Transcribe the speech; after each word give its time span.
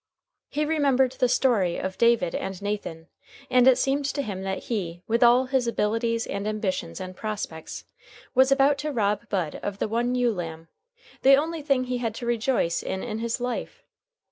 He 0.49 0.65
remembered 0.65 1.11
the 1.11 1.29
story 1.29 1.77
of 1.77 1.95
David 1.95 2.33
and 2.33 2.59
Nathan, 2.59 3.05
and 3.51 3.67
it 3.67 3.77
seemed 3.77 4.05
to 4.05 4.23
him 4.23 4.41
that 4.41 4.63
he, 4.63 5.03
with 5.07 5.21
all 5.21 5.45
his 5.45 5.67
abilities 5.67 6.25
and 6.25 6.47
ambitions 6.47 6.99
and 6.99 7.15
prospects, 7.15 7.85
was 8.33 8.51
about 8.51 8.79
to 8.79 8.91
rob 8.91 9.29
Bud 9.29 9.59
of 9.61 9.77
the 9.77 9.87
one 9.87 10.15
ewe 10.15 10.33
lamb, 10.33 10.69
the 11.21 11.35
only 11.35 11.61
thing 11.61 11.83
he 11.83 11.99
had 11.99 12.15
to 12.15 12.25
rejoice 12.25 12.81
in 12.81 13.03
in 13.03 13.19
his 13.19 13.39
life. 13.39 13.83